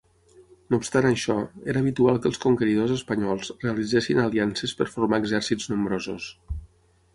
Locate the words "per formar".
4.81-5.23